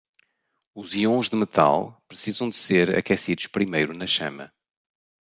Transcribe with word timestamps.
Os 0.73 0.95
íons 0.95 1.29
de 1.29 1.35
metal 1.35 1.95
precisam 2.07 2.51
ser 2.51 2.97
aquecidos 2.97 3.45
primeiro 3.45 3.93
na 3.93 4.07
chama. 4.07 4.51